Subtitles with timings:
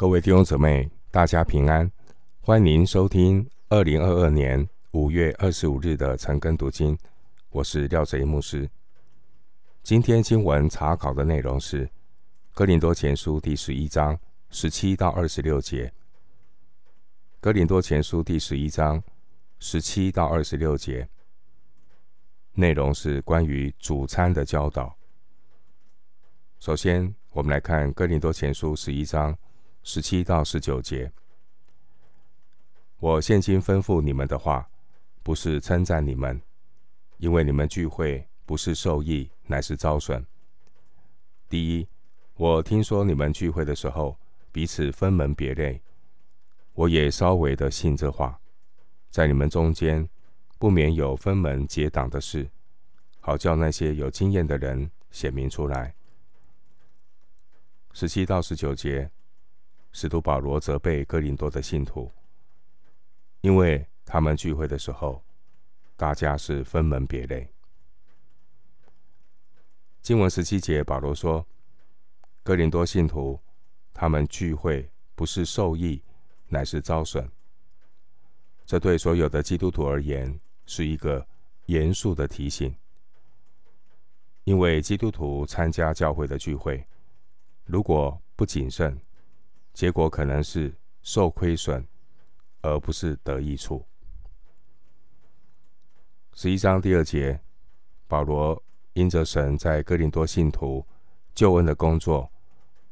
[0.00, 1.92] 各位弟兄姊妹，大家平安！
[2.40, 6.96] 欢迎收听二零二二年五月二十五日的晨更读经。
[7.50, 8.66] 我是廖哲一牧师。
[9.82, 11.86] 今天经文查考的内容是
[12.54, 14.18] 《哥林多前书》第十一章
[14.48, 15.88] 十七到二十六节。
[17.38, 19.02] 《哥林多前书》第十一章
[19.58, 21.06] 十七到二十六节
[22.54, 24.96] 内容是关于主餐的教导。
[26.58, 29.36] 首先，我们来看《哥林多前书》十一章。
[29.82, 31.10] 十七到十九节，
[32.98, 34.68] 我现今吩咐你们的话，
[35.22, 36.40] 不是称赞你们，
[37.16, 40.24] 因为你们聚会不是受益，乃是遭损。
[41.48, 41.88] 第一，
[42.34, 44.18] 我听说你们聚会的时候，
[44.52, 45.80] 彼此分门别类，
[46.74, 48.38] 我也稍微的信这话，
[49.10, 50.06] 在你们中间
[50.58, 52.50] 不免有分门结党的事，
[53.18, 55.94] 好叫那些有经验的人显明出来。
[57.94, 59.10] 十七到十九节。
[59.92, 62.10] 使徒保罗责备哥林多的信徒，
[63.40, 65.22] 因为他们聚会的时候，
[65.96, 67.48] 大家是分门别类。
[70.00, 71.46] 经文十七节，保罗说
[72.42, 73.38] ：“哥林多信徒，
[73.92, 76.02] 他们聚会不是受益，
[76.48, 77.30] 乃是遭损。”
[78.64, 81.26] 这对所有的基督徒而言是一个
[81.66, 82.74] 严肃的提醒，
[84.44, 86.86] 因为基督徒参加教会的聚会，
[87.64, 88.98] 如果不谨慎，
[89.72, 91.86] 结果可能是受亏损，
[92.62, 93.86] 而不是得益处。
[96.32, 97.40] 十一章第二节，
[98.06, 100.86] 保罗因着神在哥林多信徒
[101.34, 102.30] 救恩的工作，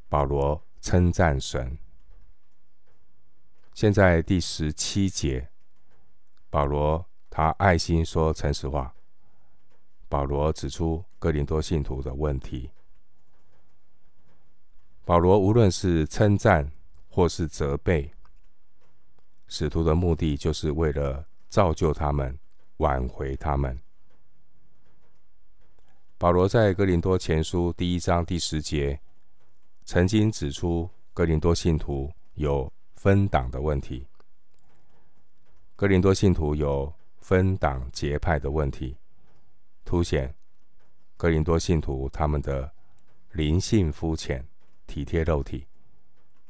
[0.08, 1.78] 保罗称赞神。
[3.74, 5.50] 现在第十七节，
[6.50, 8.94] 保罗他爱心说诚实话，
[10.08, 12.70] 保罗指出哥林多信徒的问题。
[15.08, 16.70] 保罗无论是称赞
[17.08, 18.12] 或是责备，
[19.46, 22.38] 使徒的目的就是为了造就他们、
[22.76, 23.80] 挽回他们。
[26.18, 29.00] 保罗在哥林多前书第一章第十节
[29.86, 34.06] 曾经指出，哥林多信徒有分党的问题，
[35.74, 38.94] 哥林多信徒有分党结派的问题，
[39.86, 40.34] 凸显
[41.16, 42.70] 哥林多信徒他们的
[43.32, 44.46] 灵性肤浅。
[44.88, 45.66] 体贴肉体，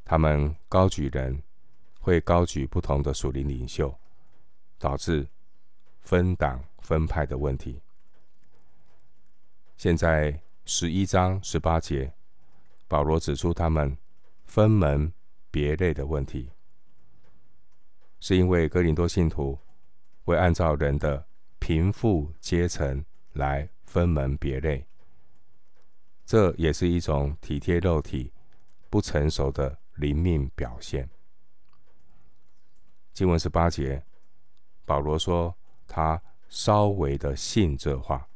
[0.04, 1.42] 他们高举人，
[2.00, 3.94] 会高举不同的属灵领袖，
[4.78, 5.28] 导致
[6.00, 7.82] 分党分派的问题。
[9.76, 12.14] 现在十一章十八节，
[12.86, 13.98] 保罗指出他们
[14.46, 15.12] 分门
[15.50, 16.50] 别类的问题，
[18.20, 19.58] 是因为哥林多信徒
[20.24, 21.26] 会按照人的
[21.58, 24.87] 贫富阶层来分门别类。
[26.28, 28.30] 这也是一种体贴肉体、
[28.90, 31.08] 不成熟的灵命表现。
[33.14, 34.04] 经文十八节，
[34.84, 35.56] 保罗说
[35.86, 38.28] 他稍微的信这话，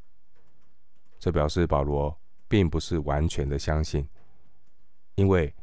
[1.19, 4.09] 这表示保罗并不是完全的相信，
[5.17, 5.55] 因为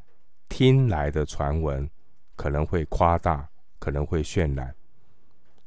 [0.48, 1.90] 听来的传闻
[2.36, 4.76] 可能会夸大，可能会渲染，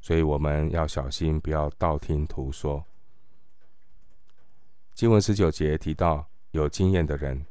[0.00, 2.86] 所以我们要小心，不要道听途说。
[4.94, 6.24] 经文十九节提到。
[6.52, 7.44] 有经验的人，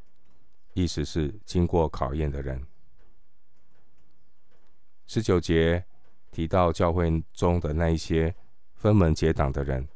[0.74, 2.66] 意思是经过考验的人。
[5.06, 5.84] 十九节
[6.32, 8.34] 提到教会中的那一些
[8.76, 9.88] 分门结党的人，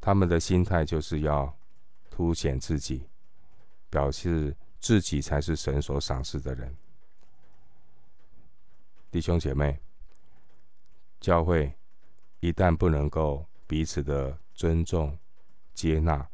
[0.00, 1.58] 他们的心态就是要
[2.10, 3.08] 凸显自己，
[3.88, 6.76] 表示自己才是神所赏识的人。
[9.10, 9.80] 弟兄姐妹，
[11.18, 11.74] 教会
[12.40, 15.18] 一旦不能够彼此的尊重、
[15.74, 16.28] 接纳，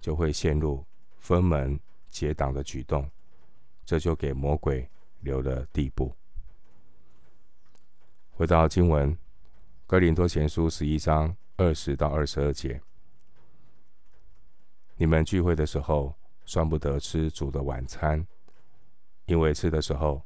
[0.00, 0.84] 就会陷入。
[1.20, 3.08] 分门结党的举动，
[3.84, 4.88] 这就给魔鬼
[5.20, 6.12] 留了地步。
[8.32, 9.14] 回到经文，
[9.86, 12.80] 《哥林多前书》十一章二十到二十二节：
[14.96, 16.14] 你们聚会的时候，
[16.46, 18.26] 算不得吃主的晚餐，
[19.26, 20.22] 因为吃的时候，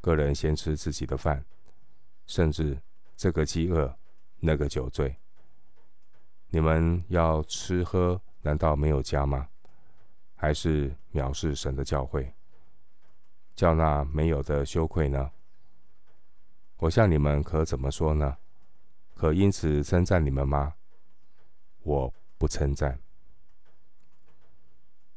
[0.00, 1.44] 个人先吃自己的饭，
[2.26, 2.80] 甚至
[3.16, 3.94] 这个饥饿，
[4.40, 5.14] 那个酒醉。
[6.48, 9.48] 你们要吃喝，难道没有家吗？
[10.42, 12.34] 还是藐视神的教会，
[13.54, 15.30] 叫那没有的羞愧呢？
[16.78, 18.36] 我向你们可怎么说呢？
[19.14, 20.74] 可因此称赞你们吗？
[21.84, 22.98] 我不称赞。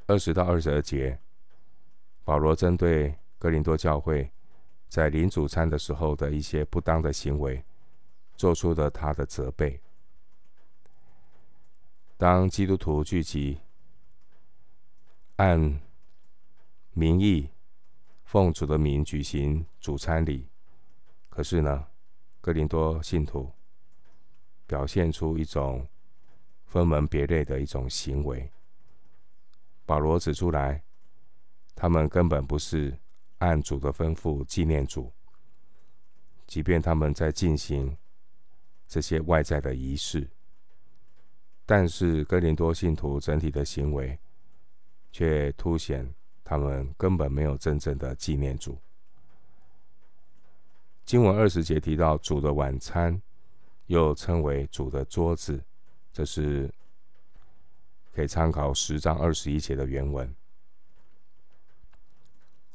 [0.06, 1.20] 二十到二十二节，
[2.24, 4.32] 保罗针对哥林多教会
[4.88, 7.66] 在领主餐的时候的一些不当的行为，
[8.36, 9.82] 做出了他的责备。
[12.16, 13.60] 当基督徒聚集，
[15.38, 15.82] 按
[16.94, 17.50] 名义
[18.24, 20.48] 奉主的名举行主餐礼。
[21.30, 21.88] 可是呢，
[22.40, 23.52] 哥林多信徒
[24.66, 25.86] 表现出一种
[26.66, 28.50] 分门别类的一种行为。
[29.86, 30.82] 保罗指出来，
[31.76, 32.98] 他们根本不是
[33.40, 35.12] 按主的吩咐纪念主，
[36.48, 37.98] 即便他们在进行
[38.88, 40.30] 这些外在的仪式，
[41.66, 44.18] 但是哥林多信徒整体的行为
[45.16, 46.14] 却凸显
[46.44, 48.78] 他们根本没有真正的纪念主。
[51.06, 53.22] 经文二十节提到主的晚餐，
[53.86, 55.64] 又称为主的桌子，
[56.12, 56.70] 这是。
[58.12, 60.34] 可以参考十章二十一节的原文。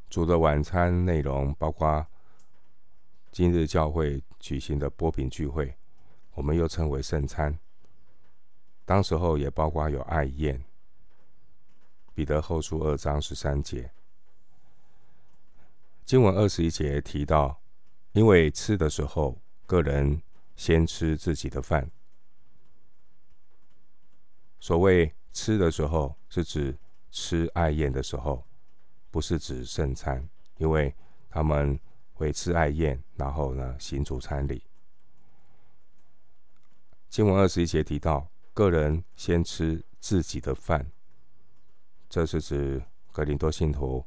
[0.09, 2.07] 主的晚餐内容包括
[3.31, 5.75] 今日教会举行的波饼聚会，
[6.35, 7.59] 我们又称为圣餐。
[8.87, 10.63] 当时候也包括有爱宴。
[12.15, 13.91] 彼得后书二章十三节，
[16.05, 17.61] 经文二十一节提到，
[18.13, 20.21] 因为吃的时候，个人
[20.57, 21.91] 先吃自己的饭。
[24.59, 25.15] 所谓。
[25.33, 26.77] 吃的时候是指
[27.13, 28.45] 吃爱宴的时候，
[29.13, 30.93] 不是指圣餐，因为
[31.31, 31.79] 他们
[32.15, 34.65] 会吃爱宴，然后呢行主餐礼。
[37.09, 40.91] 经文二十一节提到，个人先吃自己的饭，
[42.11, 44.05] 这是指格林多信徒，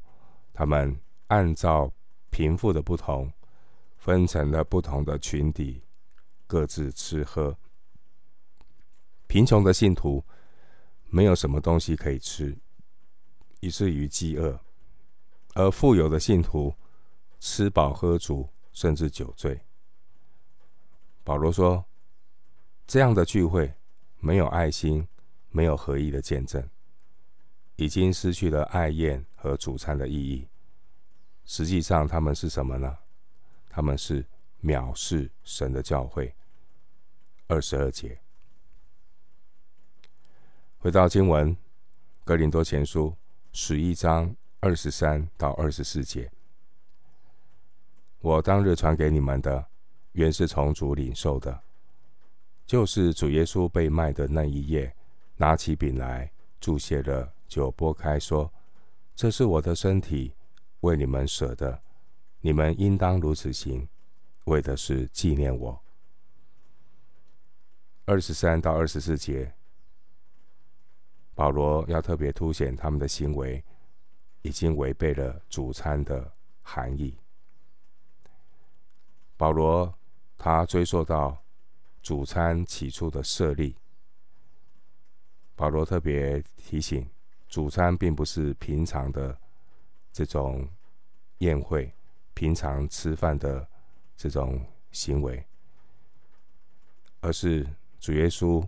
[0.54, 0.96] 他们
[1.30, 1.92] 按照
[2.30, 3.34] 贫富的不同，
[3.98, 5.82] 分成了不同的群体，
[6.46, 7.58] 各自吃喝。
[9.26, 10.24] 贫穷的信徒。
[11.16, 12.58] 没有什么东西可以吃，
[13.60, 14.58] 以至于饥饿；
[15.54, 16.74] 而富有的信徒
[17.40, 19.62] 吃饱喝足，甚至酒醉。
[21.24, 21.86] 保罗说
[22.88, 23.72] ：“这样的聚会
[24.18, 25.08] 没有爱心，
[25.52, 26.68] 没有合一的见证，
[27.76, 30.48] 已经失去了爱宴和主餐的意义。
[31.46, 32.98] 实际上，他们是什么呢？
[33.70, 34.26] 他们是
[34.64, 36.34] 藐视神的教会。”
[37.48, 38.20] 二十二节。
[40.80, 41.56] 回到经文，
[42.24, 43.10] 《哥林多前书》
[43.52, 46.32] 十一章二十三到二十四节。
[48.20, 49.68] 我当日传给你们的，
[50.14, 51.62] 原是从主领受的，
[52.66, 54.96] 就是主耶稣被卖的那一夜，
[55.36, 56.32] 拿起饼来，
[56.62, 58.52] 祝谢了，就拨开，说
[59.16, 60.34] ：“这是我的身体，
[60.82, 61.82] 为你们舍的，
[62.42, 63.88] 你们应当如此行，
[64.46, 65.80] 为的是纪念我。”
[68.06, 69.54] 二十三到二十四节。
[71.36, 73.64] 保罗要特别凸显他们的行为
[74.44, 76.32] 已经违背了主餐的
[76.62, 77.18] 含义。
[79.36, 79.92] 保罗
[80.38, 81.36] 他追溯到
[82.04, 83.76] 主餐起初的设立。
[85.56, 87.10] 保罗特别提醒，
[87.54, 89.38] 主餐并不是平常的
[90.12, 90.68] 这种
[91.38, 91.94] 宴会，
[92.34, 93.70] 平常吃饭的
[94.18, 94.60] 这种
[94.90, 95.46] 行为，
[97.22, 97.64] 而是
[98.00, 98.68] 主耶稣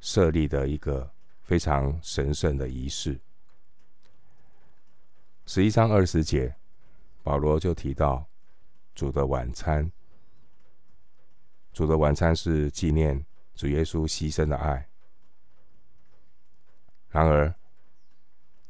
[0.00, 1.08] 设立的一个。
[1.50, 3.18] 非常神圣的仪式。
[5.46, 6.54] 十一章二十节，
[7.24, 8.24] 保罗就提到
[8.94, 9.90] 主的晚餐。
[11.72, 14.88] 主的晚餐是纪念主耶稣牺牲的爱。
[17.08, 17.52] 然而，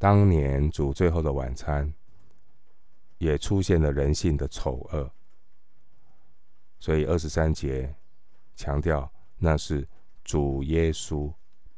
[0.00, 1.94] 当年主最后的晚餐
[3.19, 5.08] 也出现了人性的丑恶，
[6.81, 7.94] 所以二十三节
[8.56, 9.08] 强调
[9.39, 9.86] 那是
[10.24, 11.32] 主耶稣。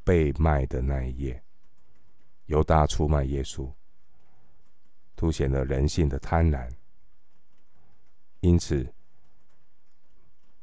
[0.04, 1.40] 被卖的那一夜，
[2.46, 3.72] 犹大出卖耶稣，
[5.14, 6.68] 凸显了人性的贪婪。
[8.40, 8.84] 因此，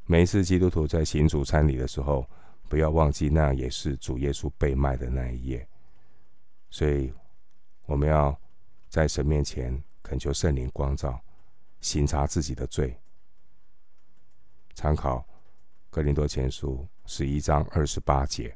[0.03, 2.29] 每次基督徒在行主餐礼的时候，
[2.67, 5.65] 不要忘记那也是主耶稣被卖的那一夜。
[6.69, 7.13] 所以，
[7.89, 8.39] 我们要
[8.87, 11.19] 在神面前恳求圣灵光照，
[11.81, 12.95] 省察自己的罪。
[14.75, 15.27] 参考
[15.89, 18.55] 哥林多前书十一章二十八节。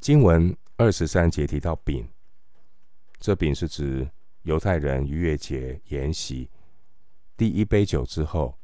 [0.00, 2.04] 经文二十三节提到饼，
[3.20, 4.10] 这饼是指
[4.42, 6.50] 犹太人逾越节筵席
[7.36, 8.58] 第一杯酒之后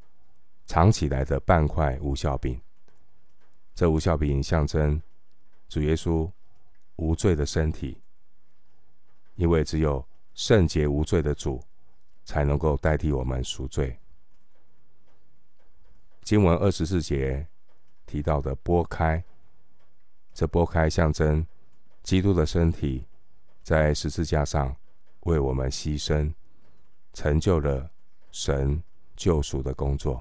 [0.66, 2.60] 藏起来的半块无效饼。
[3.76, 5.00] 这无效饼象征
[5.68, 6.28] 主耶稣
[6.96, 8.00] 无罪的身体，
[9.36, 11.62] 因为只有圣洁无罪的主
[12.24, 13.98] 才能够代替我们赎罪。
[16.22, 17.46] 经文二十四节
[18.06, 19.22] 提到的拨开。
[20.32, 21.46] 这拨开象征
[22.02, 23.06] 基督的身体
[23.62, 24.74] 在十字架上
[25.20, 26.34] 为我们牺牲，
[27.12, 27.88] 成就了
[28.32, 28.82] 神
[29.14, 30.20] 救赎的工作。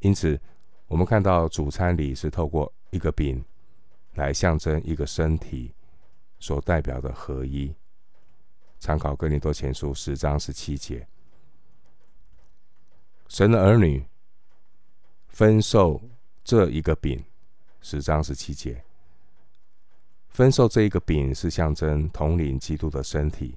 [0.00, 0.38] 因此，
[0.88, 3.42] 我们看到主餐礼是透过一个饼
[4.16, 5.72] 来象征一个身体
[6.38, 7.74] 所代表的合一，
[8.78, 11.06] 参考哥林多前书十章十七节。
[13.28, 14.06] 神的儿女
[15.28, 16.00] 分受
[16.44, 17.24] 这一个饼，
[17.80, 18.84] 十章十七节。
[20.28, 23.56] 分受这一个饼是象征统领基督的身体，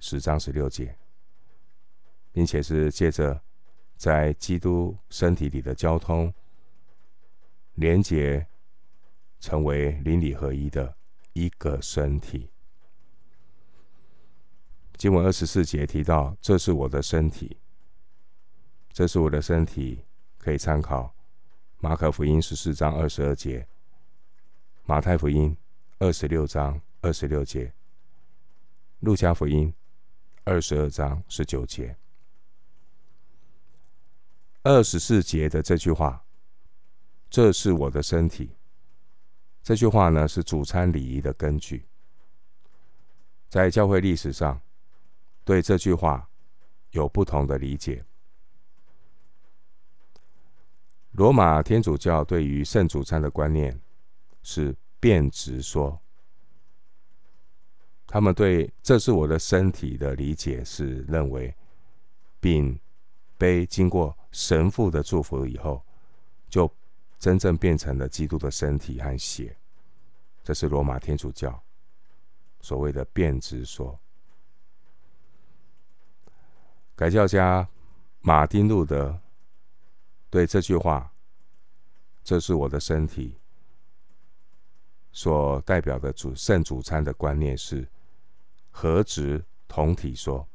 [0.00, 0.96] 十章十六节，
[2.32, 3.42] 并且是借着
[3.94, 6.32] 在基督身体里的交通，
[7.74, 8.46] 连结
[9.38, 10.96] 成为邻里合一的
[11.38, 12.50] 一个身体。
[14.96, 17.58] 经文二十四节提到：“这是我的身体。”
[18.92, 20.04] 这是我的身体，
[20.38, 21.14] 可以参考
[21.78, 23.68] 马可福音十四章二十二节，
[24.84, 25.56] 马太福音。
[26.00, 27.74] 二十六章二十六节，
[29.00, 29.74] 路加福音
[30.44, 31.96] 二十二章十九节，
[34.62, 36.24] 二十四节的这句话，
[37.28, 38.57] 这是我的身体。
[39.68, 41.84] 这句话呢，是主餐礼仪的根据。
[43.50, 44.58] 在教会历史上，
[45.44, 46.26] 对这句话
[46.92, 48.02] 有不同的理解。
[51.10, 53.78] 罗马天主教对于圣主餐的观念
[54.42, 54.74] 是。
[55.00, 56.00] 变质说，
[58.04, 61.54] 他们对“这是我的身体”的理解是认为，
[62.40, 62.76] 并
[63.36, 65.80] 杯经过神父的祝福以后，
[66.48, 66.68] 就
[67.18, 69.56] 真正变成了基督的身体和血。
[70.44, 71.62] 这是罗马天主教
[72.60, 73.98] 所谓的变质说。
[76.94, 77.68] 改教家
[78.20, 79.20] 马丁路德
[80.30, 81.12] 对这句话
[82.24, 83.36] “这是我的身体”。
[85.10, 87.88] 所代表的主圣主餐的观念是
[88.70, 90.46] 合质同体说。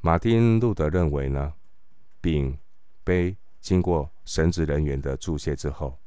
[0.00, 1.54] 马丁路德认为呢，
[2.20, 2.58] 饼
[3.04, 5.98] 杯经过神职人员的注谢之后，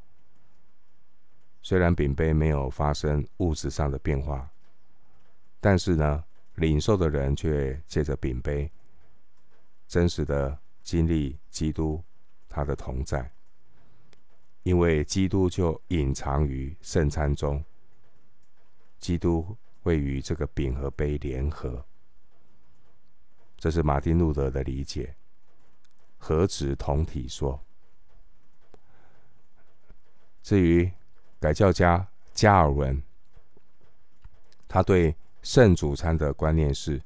[1.63, 4.47] 虽然饼杯没有发生物质上的变化，
[5.59, 6.23] 但是呢，
[6.53, 8.71] 领受的人却借着饼杯，
[9.87, 11.99] 真实的经历基督
[12.47, 13.27] 他的同在。
[14.61, 17.65] 因为基督就隐藏于圣餐中，
[18.99, 21.83] 基督会与这个饼和杯联合，
[23.57, 25.15] 这是马丁路德的理解。
[26.19, 27.59] 合质同体说。
[30.41, 30.91] 至于
[31.39, 33.01] 改教家加尔文，
[34.67, 37.01] 他对圣主餐的观念是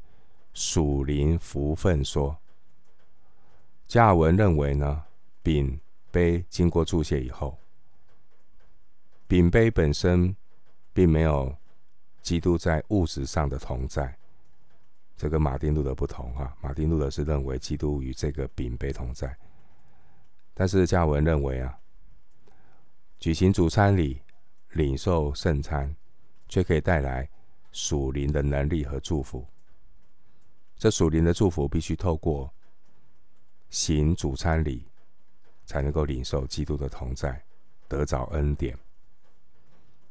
[0.53, 2.37] 属灵福分说。
[3.87, 5.03] 加尔文认为呢，
[5.41, 5.79] 饼。
[6.11, 7.59] 杯经过注谢以后，
[9.27, 10.33] 饼杯本身
[10.93, 11.53] 并没有
[12.21, 14.17] 基督在物质上的同在，
[15.17, 16.55] 这跟马丁路德不同啊。
[16.61, 19.35] 马丁路德是认为基督与这个饼杯同在，
[20.53, 21.77] 但是加尔文认为啊，
[23.19, 24.21] 举行主餐礼、
[24.71, 25.95] 领受圣餐，
[26.47, 27.29] 却可以带来
[27.71, 29.45] 属灵的能力和祝福。
[30.77, 32.53] 这属灵的祝福必须透过
[33.69, 34.87] 行主餐礼。
[35.67, 37.43] 才能够领受基督的同在，
[37.87, 38.77] 得着恩典。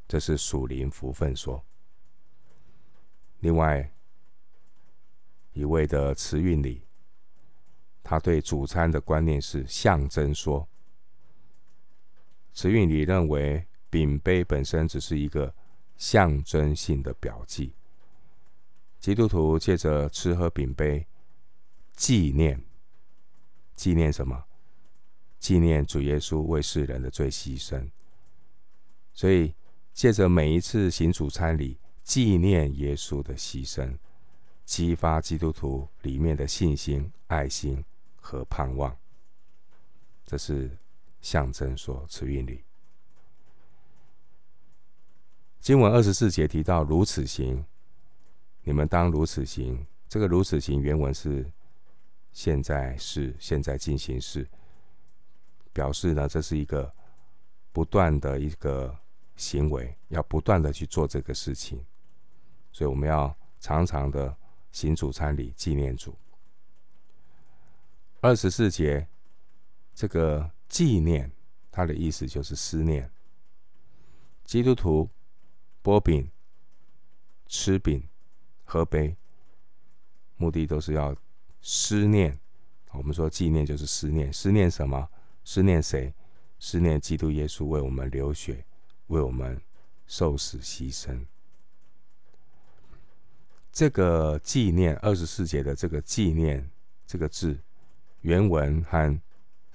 [0.05, 1.63] 这是属灵福分说。
[3.39, 3.89] 另外
[5.53, 6.85] 一位的慈运理，
[8.03, 10.67] 他对主餐的观念是象征说。
[12.55, 15.53] 慈运里认为饼杯本身只是一个
[15.97, 17.73] 象征性的表记，
[18.99, 21.05] 基督徒借着吃喝饼杯，
[21.97, 22.63] 纪念
[23.75, 24.45] 纪念什么？
[25.37, 27.91] 纪念主耶稣为世人的罪牺牲，
[29.13, 29.53] 所以
[29.93, 33.97] 借着每一次行主餐礼，纪念耶稣的牺牲，
[34.63, 37.83] 激发基督徒里面的信心、爱心
[38.15, 38.97] 和盼望。
[40.25, 40.75] 这是
[41.25, 42.63] 象征说慈运理。
[45.59, 47.65] 经文二十四节提到如此行，
[48.61, 49.83] 你们当如此行。
[50.07, 51.51] 这个如此行原文是
[52.31, 54.47] 现在式，现在进行式。
[55.73, 56.93] 表示呢，这是一个
[57.71, 58.95] 不断的一个
[59.35, 61.83] 行为，要不断的去做这个事情，
[62.71, 64.37] 所以我们要常常的
[64.71, 66.15] 行主餐礼纪念主。
[68.21, 69.07] 二十四节，
[69.95, 71.31] 这个纪念，
[71.71, 73.09] 它的意思就是思念。
[74.43, 75.09] 基督徒
[75.81, 76.29] 波饼、
[77.47, 78.05] 吃饼、
[78.65, 79.15] 喝杯，
[80.35, 81.15] 目的都是要
[81.61, 82.37] 思念。
[82.91, 85.09] 我们说纪念就是思念，思念什么？
[85.45, 86.13] 思念谁？
[86.59, 88.65] 思念基督耶稣为我们流血，
[89.07, 89.61] 为我们
[90.07, 91.25] 受死牺牲。
[93.71, 96.69] 这个纪念二十四节的这个纪念
[97.07, 97.57] 这个字，
[98.19, 99.21] 原文和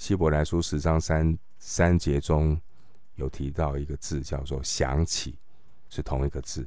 [0.00, 2.58] 希伯来书十章三三节中
[3.16, 5.36] 有提到一个字，叫做想起，
[5.90, 6.66] 是同一个字。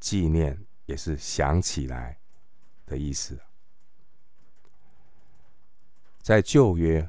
[0.00, 2.16] 纪念，也是想起来
[2.86, 3.38] 的意思。
[6.22, 7.06] 在旧约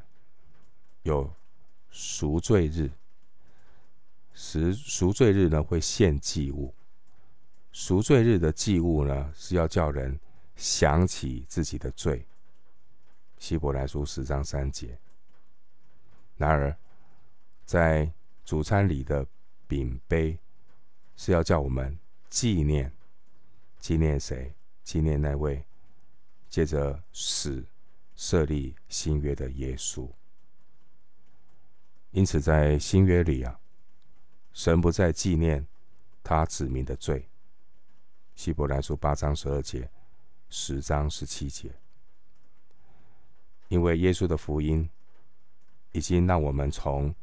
[1.03, 1.33] 有
[1.89, 2.91] 赎罪日，
[4.33, 6.75] 赎赎罪日呢会献祭物。
[7.71, 10.19] 赎罪日的祭物呢是要叫人
[10.57, 12.27] 想起自己的罪。
[13.39, 14.97] 希伯来书十章三节。
[16.35, 16.75] 然而，
[17.65, 18.11] 在
[18.45, 19.25] 主餐里的
[19.67, 20.37] 饼杯
[21.15, 21.97] 是要叫我们
[22.29, 22.91] 纪念，
[23.79, 24.53] 纪念谁？
[24.83, 25.65] 纪念那位
[26.49, 27.65] 借着死
[28.15, 30.09] 设立新约的耶稣。
[32.11, 33.59] 因此，在新约里啊，
[34.53, 35.67] 神不再纪念
[36.23, 37.27] 他指明的罪。
[38.35, 39.89] 希伯来书八章十二节，
[40.49, 41.71] 十章十七节。
[43.69, 44.89] 因为耶稣的福音
[45.91, 47.13] 已经让我们从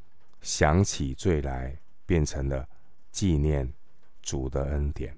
[0.41, 2.69] 想起罪来，变成了
[3.11, 3.73] 纪念
[4.21, 5.17] 主的恩典。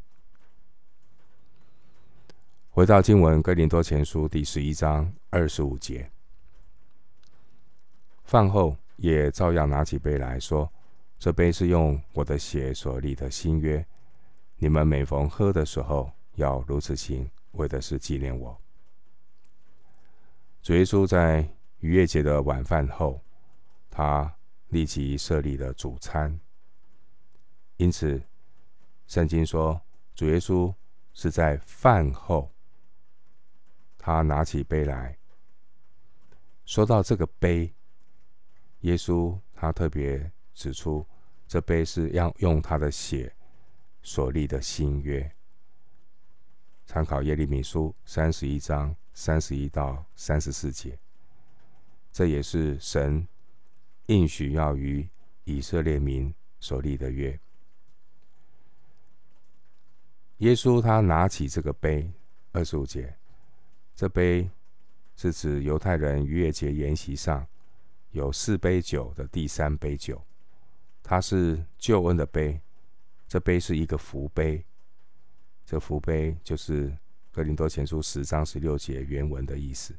[2.70, 6.10] 回到经文，哥林多前书第十一章二十五节，
[8.24, 10.70] 饭后也照样拿起杯来说
[11.18, 13.84] ：“这杯是用我的血所立的新约，
[14.58, 18.56] 你们每逢喝的时候，要如此行，为的是纪念我。”
[20.66, 23.24] 主耶稣在逾越节的晚饭后，
[23.88, 24.36] 他
[24.70, 26.40] 立即设立了主餐。
[27.76, 28.20] 因此，
[29.06, 29.80] 圣经说
[30.12, 30.74] 主耶稣
[31.12, 32.52] 是在饭后，
[33.96, 35.16] 他拿起杯来。
[36.64, 37.72] 说到这个杯，
[38.80, 41.06] 耶稣他特别指出，
[41.46, 43.32] 这杯是要用他的血
[44.02, 45.32] 所立的新约。
[46.86, 48.96] 参考耶利米书三十一章。
[49.18, 50.98] 三十一到三十四节，
[52.12, 53.26] 这也是神
[54.08, 55.08] 应许要与
[55.44, 57.40] 以色列民所立的约。
[60.38, 62.12] 耶稣他拿起这个杯，
[62.52, 63.16] 二十五节，
[63.94, 64.50] 这杯
[65.16, 67.46] 是指犹太人逾越节筵席上
[68.10, 70.22] 有四杯酒的第三杯酒，
[71.02, 72.60] 它是救恩的杯，
[73.26, 74.62] 这杯是一个福杯，
[75.64, 76.94] 这福杯就是。
[77.36, 79.94] 哥林多前书十章十六节原文的意思，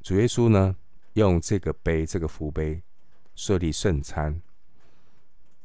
[0.00, 0.74] 主耶稣呢，
[1.12, 2.82] 用这个杯，这个福杯
[3.34, 4.40] 设立圣餐，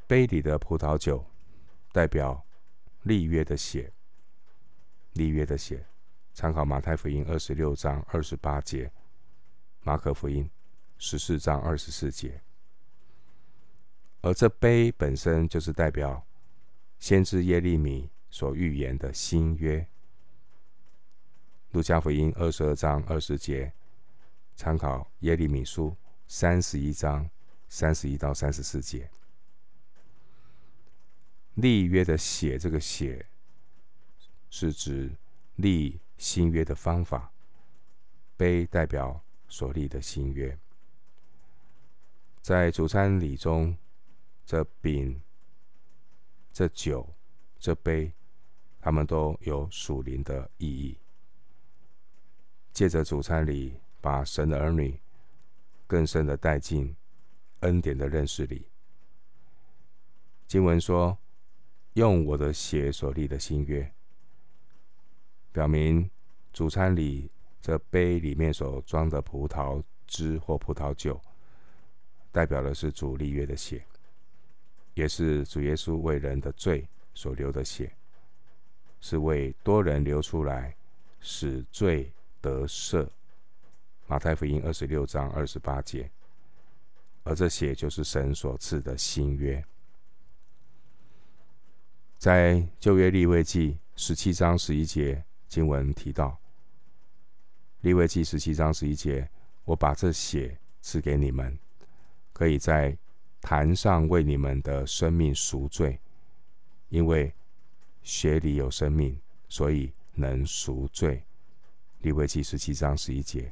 [0.06, 1.26] 杯里的葡萄酒
[1.94, 2.46] 代表
[3.04, 3.94] 立约的血，
[5.14, 5.86] 立约的血，
[6.34, 8.92] 参考马太福音二十六章二十八节，
[9.80, 10.52] 马可福音
[10.98, 12.42] 十四章二十四节，
[14.20, 16.22] 而这杯本身就是代表
[17.00, 18.10] 先知耶利米。
[18.30, 19.88] 所预言的新约，
[21.72, 23.72] 路加福音二十二章二十节，
[24.56, 25.96] 参考耶利米书
[26.28, 27.30] 三十一章
[27.70, 29.10] 三十一到三十四节。
[31.56, 33.26] 立约的血，这个血
[34.50, 35.16] 是指
[35.56, 37.32] 立新约的方法，
[38.36, 40.58] 杯代表所立的新约。
[42.42, 43.78] 在主餐礼中，
[44.46, 45.22] 这饼、
[46.52, 47.15] 这酒、
[47.66, 48.14] 这杯。
[48.80, 50.96] 他们都有属灵的意义。
[52.72, 55.00] 借着主餐里，把神的儿女
[55.88, 56.96] 更深的带进
[57.62, 58.68] 恩典的认识里。
[60.46, 61.18] 经文说
[61.94, 63.92] ：“用我的血所立的新约”，
[65.52, 66.08] 表明
[66.54, 71.20] 主餐里这杯里面所装的葡萄汁或葡萄酒，
[72.32, 73.84] 代表的是主立约的血，
[74.94, 77.92] 也是主耶稣为人的罪所流的血。
[79.02, 80.76] 是为多人流出来，
[81.20, 83.08] 使罪得赦。
[84.08, 86.10] 马太福音二十六章二十八节，
[87.24, 89.64] 而这血就是神所赐的新约。
[92.18, 96.40] 在旧约立位记十七章十一节经文提到，
[97.82, 99.30] 立位记十七章十一节，
[99.66, 101.56] 我把这血赐给你们，
[102.34, 102.98] 可以在
[103.42, 106.00] 坛上为你们的生命赎罪，
[106.96, 107.34] 因为。
[108.06, 111.24] 血里有生命，所以能赎罪。
[112.02, 113.52] 利未记十七章十一节，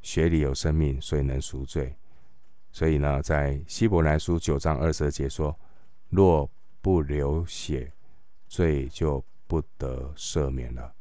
[0.00, 1.94] 血里有生命，所以能赎罪。
[2.72, 5.54] 所以呢，在希伯来书九章二十二节说：
[6.08, 7.92] 若不流血，
[8.48, 10.94] 罪就不得赦免了。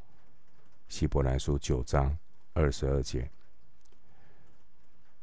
[0.90, 2.18] 希伯来书九章
[2.52, 3.32] 二十二节，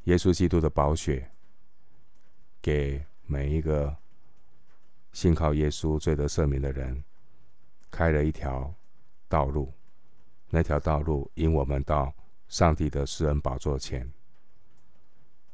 [0.04, 1.30] 耶稣基督的宝血，
[2.62, 3.94] 给每一个。
[5.16, 7.02] 信靠耶稣罪得赦免的人，
[7.90, 8.74] 开了一条
[9.30, 9.72] 道路。
[10.50, 12.14] 那条道路引我们到
[12.48, 14.06] 上帝的施恩宝座前。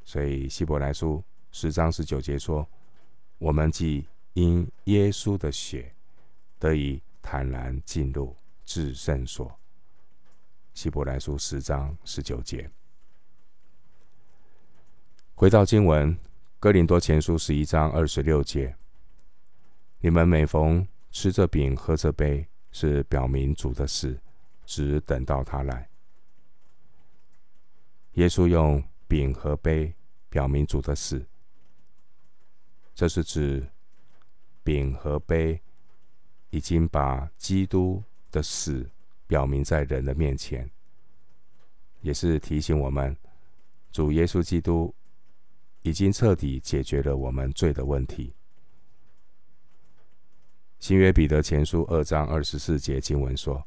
[0.03, 1.23] 所以希伯来书
[1.53, 2.69] 十章十九节说
[3.39, 5.95] ：“我们既因耶稣的血
[6.59, 9.57] 得以坦然进入至圣所。
[10.75, 12.69] 希伯来书十章十九节。
[15.37, 16.19] 回到经文，
[16.59, 18.75] 哥林多前书十一章二十六节：
[20.05, 24.19] 你们每逢吃这饼、喝这杯，是表明主的死，
[24.67, 25.89] 只等到他来。
[28.15, 29.95] 耶稣用饼和杯
[30.29, 31.25] 表明主的死，
[32.97, 33.65] 这是指
[34.65, 35.61] 饼和杯
[36.51, 38.91] 已经把基督的死
[39.29, 40.69] 表明在人的面前，
[42.01, 43.17] 也是提醒我们，
[43.93, 44.93] 主耶稣基督
[45.83, 48.35] 已经彻底解决了我们罪的问题。
[50.83, 53.65] 新约彼得前书二章二十四节经文说：“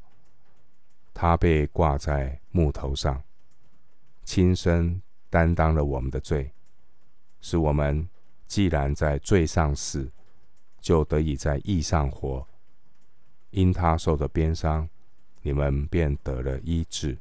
[1.14, 3.22] 他被挂在木头上。”
[4.22, 5.00] 亲身
[5.30, 6.52] 担当了我们的罪，
[7.40, 8.06] 使我们
[8.46, 10.12] 既然在罪上死，
[10.78, 12.46] 就得以在义上活。
[13.48, 14.86] 因他受的鞭伤，
[15.40, 17.16] 你们便得了医治。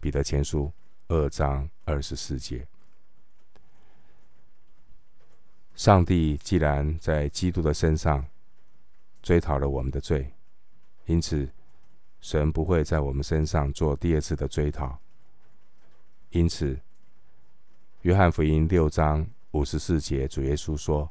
[0.00, 0.72] 彼得前书
[1.08, 2.66] 二章二十四节。
[5.74, 8.24] 上帝既然在基督的身上
[9.28, 10.32] 追讨了我们的罪，
[11.04, 11.46] 因此
[12.18, 14.98] 神不会在我们身上做第二次的追讨。
[16.30, 16.80] 因此，
[18.00, 21.10] 约翰福音六章五十四节，主耶稣说：“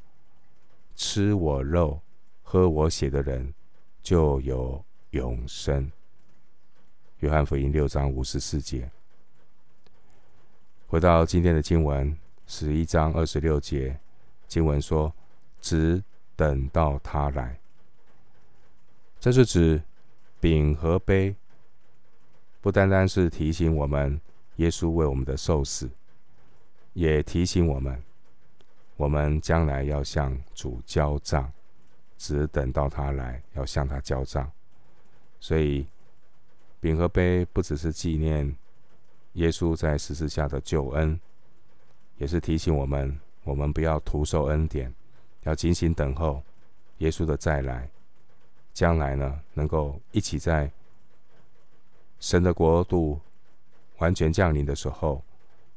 [0.97, 2.01] 吃我肉、
[2.41, 3.53] 喝我血的人，
[4.01, 5.91] 就有永生。”
[7.21, 8.89] 约翰福音六章五十四节。
[10.87, 13.99] 回到今天的经文，十一章二十六节，
[14.47, 15.13] 经文说
[15.61, 16.03] ：“只
[16.35, 17.59] 等到他来。”
[19.27, 19.83] 这是指
[20.39, 21.35] 饼和杯，
[22.61, 24.21] 不单单是提醒我们。
[24.55, 25.89] 耶稣为我们的受死，
[26.93, 28.01] 也提醒我们，
[28.95, 31.51] 我们将来要向主交账，
[32.17, 34.49] 只等到他来，要向他交账。
[35.41, 35.85] 所以，
[36.79, 38.55] 饼和杯不只是纪念
[39.33, 41.19] 耶稣在十字架的救恩，
[42.17, 44.93] 也是提醒我们，我们不要徒受恩典，
[45.43, 46.41] 要精心等候
[46.99, 47.89] 耶稣的再来。
[48.77, 50.71] 将来呢，能够一起在
[52.19, 53.19] 神的国度。
[53.97, 55.23] 完全降临的时候，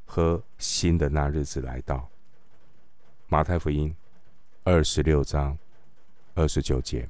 [0.05, 2.07] 和新的那日子来到。
[3.27, 3.95] 马太福音
[4.63, 5.57] 二十六章
[6.35, 7.09] 二十九节，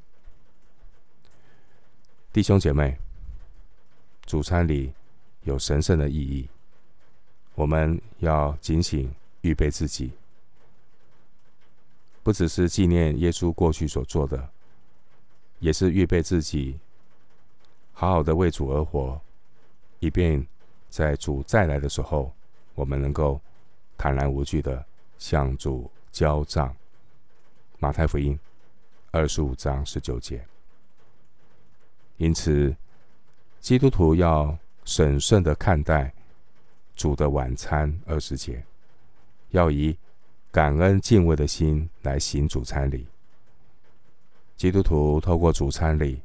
[2.32, 2.98] 弟兄姐妹，
[4.26, 4.94] 主餐里
[5.44, 6.48] 有神圣的意义，
[7.56, 10.14] 我们要警醒预备自己，
[12.24, 14.50] 不只是纪念耶稣过去所做的，
[15.62, 16.78] 也是预备自己，
[17.94, 19.22] 好好的为主而活，
[20.00, 20.46] 以便。
[20.90, 22.34] 在主再来的时候，
[22.76, 23.40] 我们能够
[23.98, 24.86] 坦然无惧的
[25.18, 26.76] 向主交账。
[27.80, 28.38] 马太福音
[29.10, 30.46] 二十五章十九节。
[32.18, 32.76] 因此，
[33.62, 36.14] 基督徒要审慎的看待
[36.94, 38.62] 主的晚餐二十节，
[39.52, 39.98] 要以
[40.52, 43.08] 感恩敬畏的心来行主餐礼。
[44.56, 46.22] 基督徒透过主餐礼，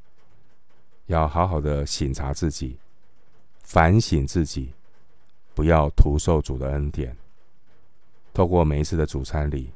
[1.06, 2.76] 要好好的省察自己。
[3.62, 4.70] 反省自己，
[5.52, 7.16] 不要徒受主的恩典。
[8.32, 9.72] 透过每一次的主餐礼，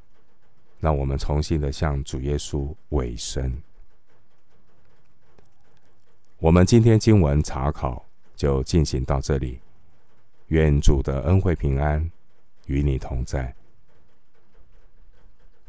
[0.79, 3.61] 让我们重新的向主耶稣委身。
[6.39, 8.05] 我们今天经文查考
[8.37, 9.59] 就进行到这里。
[10.49, 12.11] 愿主的恩惠平安
[12.67, 13.55] 与你同在。